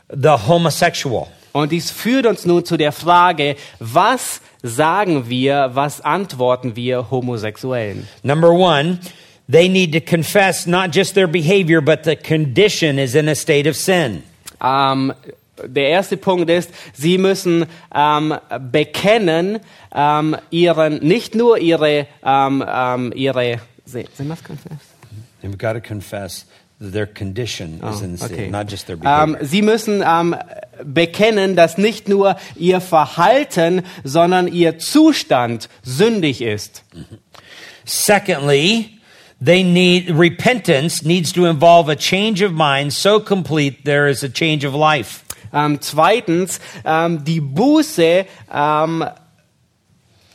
[0.10, 1.30] the homosexual?
[1.51, 8.07] Und dies führt uns nun zu der Frage, was sagen wir, was antworten wir Homosexuellen?
[8.23, 8.99] Number one,
[9.49, 13.69] they need to confess not just their behavior, but the condition is in a state
[13.69, 14.23] of sin.
[14.62, 15.13] Ähm,
[15.65, 18.35] der erste Punkt ist, sie müssen ähm,
[18.71, 19.59] bekennen,
[19.93, 24.77] ähm, ihren, nicht nur ihre, ähm, ähm, ihre, Sie, Sie must confess.
[25.41, 26.45] They've got to confess
[26.80, 28.50] their condition is in sin, Oh, Okay.
[28.50, 29.38] not just their behavior.
[29.42, 30.36] Ähm, sie müssen ähm,
[30.84, 36.84] bekennen, dass nicht nur ihr Verhalten, sondern ihr Zustand sündig ist.
[37.86, 38.98] Secondly,
[39.44, 44.30] they need repentance needs to involve a change of mind so complete there is a
[44.30, 45.22] change of life.
[45.52, 48.26] Ähm, zweitens, ähm, die Buße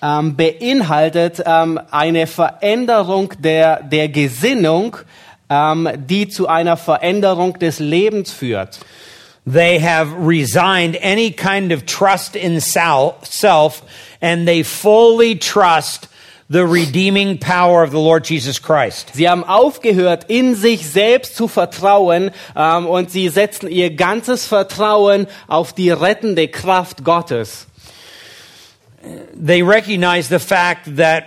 [0.01, 4.97] beinhaltet eine Veränderung der, der Gesinnung,
[5.51, 8.81] ähm, die zu einer Veränderung des Lebens führt.
[9.47, 13.83] They have resigned any kind of trust in sel- self
[14.23, 16.09] and they fully trust
[16.49, 19.11] the redeeming power of the Lord Jesus Christ.
[19.15, 25.27] Sie haben aufgehört, in sich selbst zu vertrauen ähm, und sie setzen ihr ganzes Vertrauen
[25.47, 27.67] auf die rettende Kraft Gottes.
[29.35, 31.25] They recognize the fact that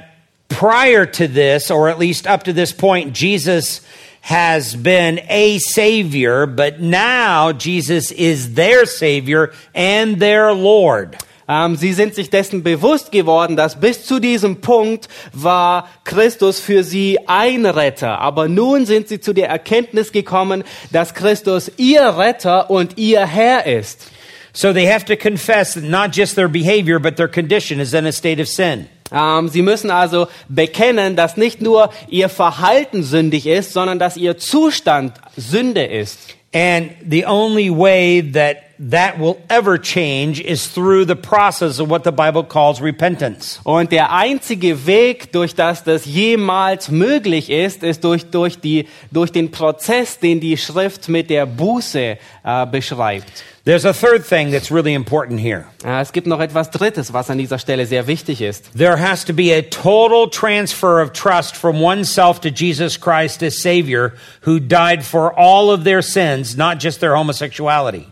[0.50, 3.82] prior to this, or at least up to this point, Jesus
[4.28, 11.16] has been a savior, but now Jesus is their savior and their Lord.
[11.48, 16.84] Ähm, sie sind sich dessen bewusst geworden, dass bis zu diesem Punkt war Christus für
[16.84, 18.20] sie ein Retter.
[18.20, 23.66] Aber nun sind sie zu der Erkenntnis gekommen, dass Christus ihr Retter und ihr Herr
[23.66, 24.12] ist.
[24.52, 28.06] So they have to confess that not just their behavior, but their condition is in
[28.06, 28.90] a state of sin.
[29.12, 34.38] Ähm, sie müssen also bekennen, dass nicht nur ihr Verhalten sündig ist, sondern dass ihr
[34.38, 36.20] Zustand Sünde ist.
[36.54, 42.04] And the only way that that will ever change is through the process of what
[42.04, 43.60] the Bible calls repentance.
[43.64, 49.32] Und der einzige Weg, durch das das jemals möglich ist, ist durch, durch, die, durch
[49.32, 53.44] den Prozess, den die Schrift mit der Buße äh, beschreibt.
[53.68, 55.66] There's a third thing that's really important here.
[55.84, 58.72] Äh, es gibt noch etwas Drittes, was an dieser Stelle sehr wichtig ist.
[58.74, 63.58] There has to be a total transfer of trust from oneself to Jesus Christ as
[63.58, 64.14] Savior,
[64.46, 68.08] who died for all of their sins, not just their homosexuality.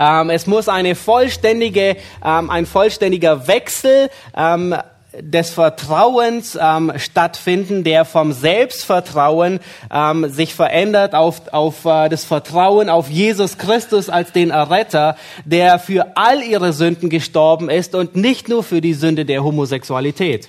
[0.00, 4.74] Ähm, es muss eine vollständige, ähm, ein vollständiger Wechsel ähm,
[5.18, 9.60] des Vertrauens ähm, stattfinden, der vom Selbstvertrauen
[9.92, 15.78] ähm, sich verändert auf, auf äh, das Vertrauen auf Jesus Christus als den Erretter, der
[15.78, 20.48] für all ihre Sünden gestorben ist und nicht nur für die Sünde der Homosexualität.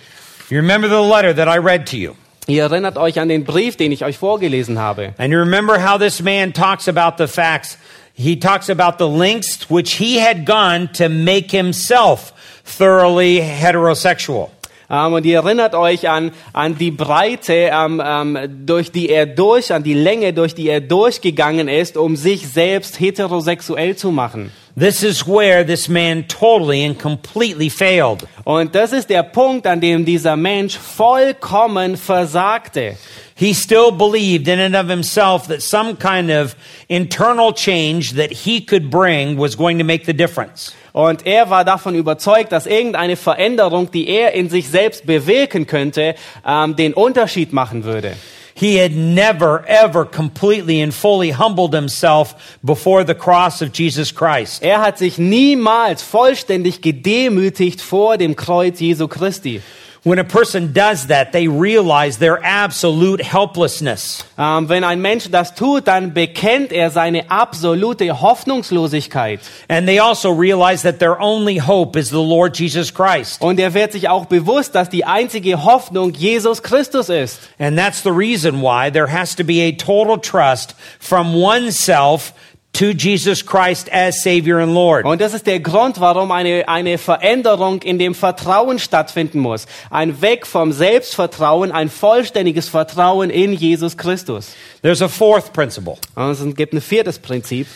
[0.50, 2.12] You remember the letter that I read to you.
[2.48, 5.14] Ihr erinnert euch an den Brief, den ich euch vorgelesen habe.
[5.18, 7.78] And you remember how this man talks about the facts.
[8.14, 12.34] He talks about the lengths which he had gone to make himself
[12.64, 14.52] thoroughly heterosexual.
[14.92, 19.74] Ähm, und ihr erinnert euch an, an die Breite, ähm, ähm, durch die er durch,
[19.74, 24.52] an die Länge, durch die er durchgegangen ist, um sich selbst heterosexuell zu machen.
[24.76, 28.26] This is where this man totally and completely failed.
[28.46, 32.96] Und das ist der Punkt, an dem dieser Mensch vollkommen versagte.
[33.36, 36.56] He still believed in and of himself that some kind of
[36.88, 40.74] internal change that he could bring was going to make the difference.
[40.94, 46.16] Und er war davon überzeugt, dass irgendeine Veränderung, die er in sich selbst bewirken könnte,
[46.46, 48.16] ähm, den Unterschied machen würde.
[48.62, 54.62] He had never, ever completely and fully humbled himself before the cross of Jesus Christ.
[54.62, 59.64] Er hat sich niemals vollständig gedemütigt vor dem Kreuz Jesu Christi.
[60.04, 64.26] When a person does that, they realize their absolute helplessness.
[64.36, 69.42] Ähm, wenn ein Mensch das tut, dann bekennt er seine absolute Hoffnungslosigkeit.
[69.70, 73.44] And they also realize that their only hope is the Lord Jesus Christ.
[73.44, 77.40] Und er wird sich auch bewusst, dass die einzige Hoffnung Jesus Christus ist.
[77.60, 82.34] And that's the reason why there has to be a total trust from oneself
[82.74, 85.06] to Jesus Christ as Savior and Lord.
[85.06, 89.66] Und das ist der Grund, warum eine, eine Veränderung in dem Vertrauen stattfinden muss.
[89.90, 94.56] Ein Weg vom Selbstvertrauen, ein vollständiges Vertrauen in Jesus Christus.
[94.82, 95.98] There's a fourth principle.
[96.16, 97.68] Und es gibt ein viertes Prinzip.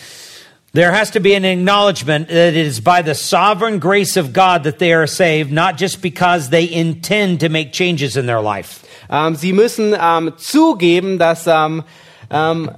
[0.73, 4.63] There has to be an acknowledgement that it is by the sovereign grace of God
[4.63, 8.85] that they are saved, not just because they intend to make changes in their life.
[9.09, 11.83] Ähm, sie müssen ähm, zugeben, dass, ähm,
[12.29, 12.71] ähm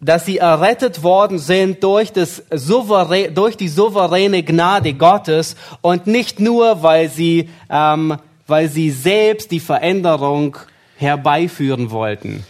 [0.00, 6.40] dass sie errettet worden sind durch, das souverä durch die souveräne Gnade Gottes und nicht
[6.40, 10.56] nur, weil sie, ähm, weil sie selbst die Veränderung
[10.96, 12.44] herbeiführen wollten.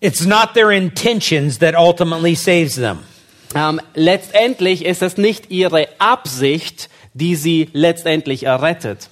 [0.00, 2.98] It's not their intentions that ultimately saves them.
[3.54, 9.08] Ähm, letztendlich ist es nicht ihre Absicht, die sie letztendlich errettet.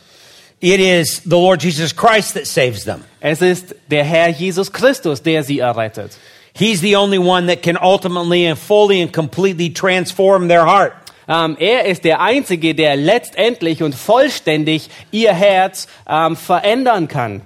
[0.60, 3.04] It is the Lord Jesus Christ that saves them.
[3.20, 6.12] Es ist der Herr Jesus Christus, der sie errettet.
[6.54, 10.94] He's the only one that can ultimately and fully and completely transform their heart.
[11.28, 17.42] Ähm, er ist der Einzige, der letztendlich und vollständig ihr Herz ähm, verändern kann.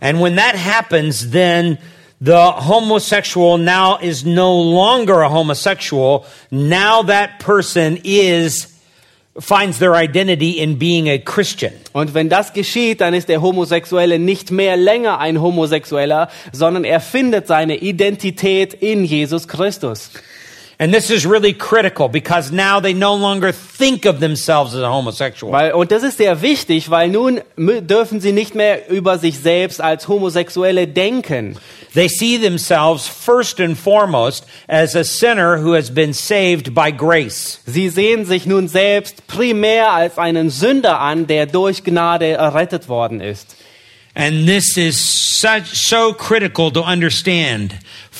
[0.00, 1.78] And when that happens, then
[2.20, 6.24] the homosexual now is no longer a homosexual.
[6.50, 8.75] Now that person is
[9.38, 11.72] finds their identity in being a Christian.
[11.92, 17.00] Und wenn das geschieht, dann ist der Homosexuelle nicht mehr länger ein Homosexueller, sondern er
[17.00, 20.10] findet seine Identität in Jesus Christus.
[20.78, 24.90] And this is really critical because now they no longer think of themselves as a
[24.90, 25.50] homosexual.
[25.50, 29.80] Weil, und das ist sehr wichtig, weil nun dürfen sie nicht mehr über sich selbst
[29.80, 31.56] als Homosexuelle denken.
[31.94, 37.60] They see themselves first and foremost as a sinner who has been saved by grace.
[37.64, 43.22] Sie sehen sich nun selbst primär als einen Sünder an, der durch Gnade errettet worden
[43.22, 43.56] ist.
[44.14, 44.98] And this is
[45.40, 47.74] such so critical to understand.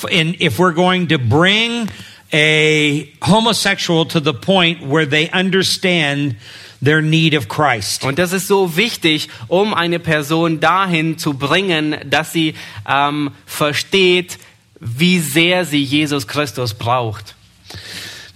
[0.09, 1.87] In- if we're going to bring
[2.33, 6.35] a homosexual to the point where they understand
[6.81, 8.03] their need of Christ.
[8.03, 12.53] Und das ist so wichtig, um eine Person dahin zu bringen, dass sie
[12.87, 14.37] ähm, versteht,
[14.79, 17.35] wie sehr sie Jesus Christus braucht.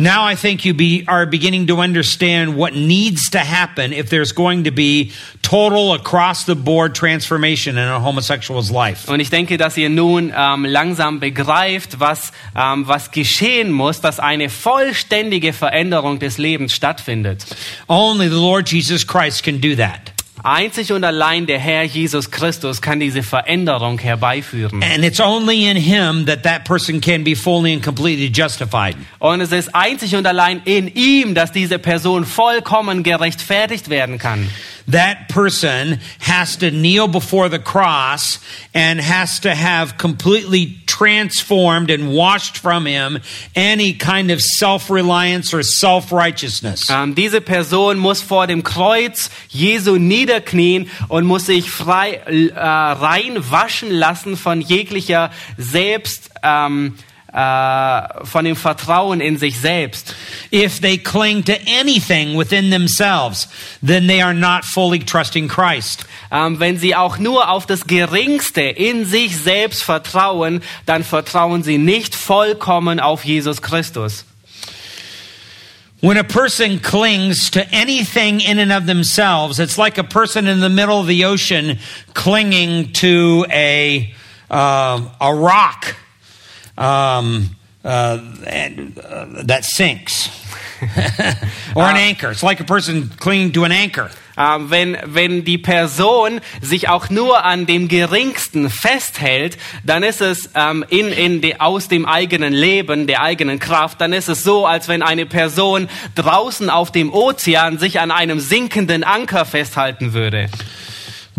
[0.01, 4.31] Now I think you be, are beginning to understand what needs to happen if there's
[4.31, 5.11] going to be
[5.43, 9.07] total across the board transformation in a homosexual's life.
[9.07, 14.19] Und ich denke, dass ihr nun ähm, langsam begreift, was, ähm, was geschehen muss, dass
[14.19, 17.45] eine vollständige Veränderung des Lebens stattfindet.
[17.87, 20.11] Only the Lord Jesus Christ can do that.
[20.43, 24.81] Einzig und allein der Herr Jesus Christus kann diese Veränderung herbeiführen.
[24.83, 28.95] And it's only in him that that person can be fully and completely justified.
[29.19, 34.49] Und es ist einzig und allein in ihm, dass diese Person vollkommen gerechtfertigt werden kann.
[34.87, 38.39] That person has to kneel before the cross
[38.73, 43.19] and has to have completely transformed and washed from him
[43.55, 46.89] any kind of self-reliance or self-righteousness.
[46.89, 53.37] Ähm, diese Person muss vor dem Kreuz Jesu niederknien und muss sich frei äh, rein
[53.89, 56.29] lassen von jeglicher Selbst.
[56.43, 56.95] Ähm,
[57.33, 60.15] äh, von dem Vertrauen in sich selbst.
[60.51, 63.47] If they cling to anything within themselves,
[63.81, 66.05] then they are not fully trusting Christ.
[66.31, 71.77] Ähm, wenn sie auch nur auf das Geringste in sich selbst vertrauen, dann vertrauen sie
[71.77, 74.25] nicht vollkommen auf Jesus Christus.
[76.01, 80.59] When a person clings to anything in and of themselves, it's like a person in
[80.59, 81.77] the middle of the ocean
[82.15, 84.11] clinging to a,
[84.49, 85.95] uh, a rock
[86.77, 90.29] um, uh, and, uh, that sinks.
[91.75, 92.31] or an anchor.
[92.31, 94.09] It's like a person clinging to an anchor.
[94.35, 100.83] Wenn, wenn die Person sich auch nur an dem Geringsten festhält, dann ist es ähm,
[100.89, 104.87] in, in de, aus dem eigenen Leben, der eigenen Kraft, dann ist es so, als
[104.87, 110.49] wenn eine Person draußen auf dem Ozean sich an einem sinkenden Anker festhalten würde.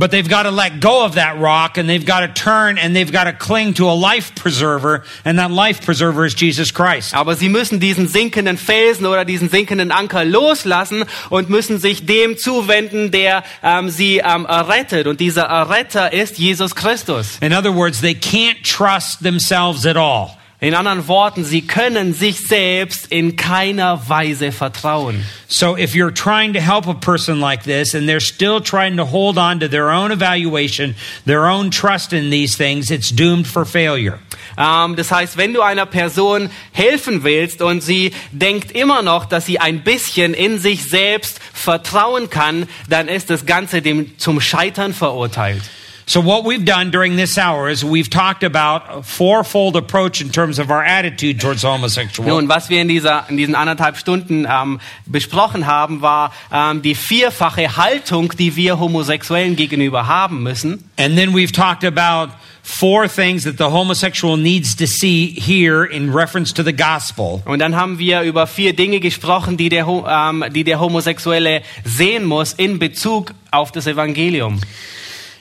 [0.03, 2.96] But they've got to let go of that rock and they've got to turn and
[2.96, 7.14] they've got to cling to a life preserver and that life preserver is Jesus Christ.
[7.14, 12.36] Aber sie müssen diesen sinkenden Felsen oder diesen sinkenden Anker loslassen und müssen sich dem
[12.36, 15.07] zuwenden, der ähm, sie ähm, errettet.
[15.07, 17.38] Und dieser Erretter ist Jesus Christus.
[17.40, 20.36] In other words, they can't trust themselves at all.
[20.62, 25.24] In anderen Worten, sie können sich selbst in keiner Weise vertrauen.
[25.48, 29.04] So if you're trying to help a person like this and they're still trying to
[29.04, 30.94] hold on to their own evaluation,
[31.26, 34.20] their own trust in these things, it's doomed for failure.
[34.56, 39.46] Ähm, das heißt, wenn du einer Person helfen willst und sie denkt immer noch, dass
[39.46, 44.94] sie ein bisschen in sich selbst vertrauen kann, dann ist das Ganze dem zum Scheitern
[44.94, 45.62] verurteilt.
[46.07, 50.30] So what we've done during this hour is we've talked about a fourfold approach in
[50.30, 52.28] terms of our attitude towards homosexual.
[52.28, 56.94] Nun, was wir in, dieser, in diesen anderthalb Stunden ähm, besprochen haben, war ähm, die
[56.94, 60.90] vierfache Haltung, die wir Homosexuellen gegenüber haben müssen.
[60.98, 62.32] And then we've talked about
[62.62, 67.42] four things that the homosexual needs to see here in reference to the gospel.
[67.44, 72.24] Und dann haben wir über vier Dinge gesprochen, die der, ähm, die der Homosexuelle sehen
[72.24, 74.61] muss in Bezug auf das Evangelium.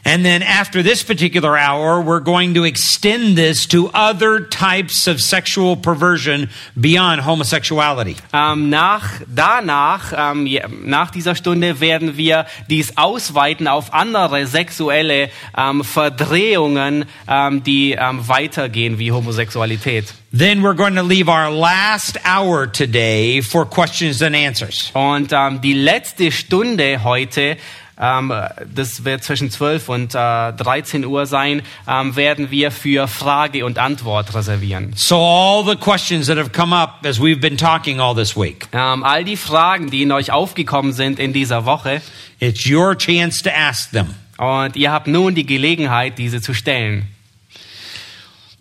[0.03, 5.21] And then after this particular hour, we're going to extend this to other types of
[5.21, 8.15] sexual perversion beyond homosexuality.
[8.33, 15.29] Ähm, nach, danach, ähm, je- nach dieser Stunde werden wir dies ausweiten auf andere sexuelle
[15.55, 20.13] ähm, Verdrehungen, ähm, die ähm, weitergehen wie Homosexualität.
[20.33, 24.89] Then we're going to leave our last hour today for questions and answers.
[24.93, 27.57] Und die letzte Stunde heute,
[27.97, 33.77] das wird zwischen 12 und äh, 13 Uhr sein, ähm, werden wir für Frage und
[33.77, 34.93] Antwort reservieren.
[34.95, 38.67] So all the questions that have come up as we've been talking all this week,
[38.73, 42.01] Ähm, all die Fragen, die in euch aufgekommen sind in dieser Woche,
[42.39, 44.15] it's your chance to ask them.
[44.37, 47.07] und ihr habt nun die Gelegenheit, diese zu stellen.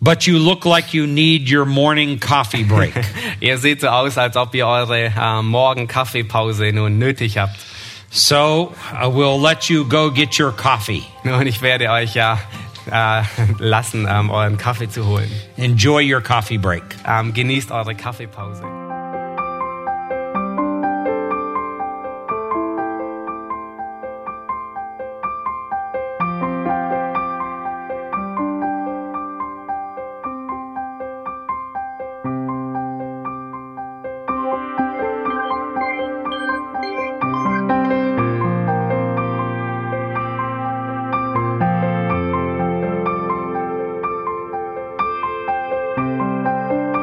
[0.03, 2.93] But you look like you need your morning coffee break.
[3.41, 7.55] Ihr seht so aus, als ob ihr eure äh, Morgen-Kaffeepause nun nötig habt.
[8.11, 11.05] So I will let you go get your coffee.
[11.25, 12.39] Und ich werde euch ja
[12.91, 13.23] äh,
[13.59, 15.31] lassen, ähm, euren Kaffee zu holen.
[15.57, 16.83] Enjoy your coffee break.
[17.07, 18.80] Ähm, genießt eure Kaffeepause.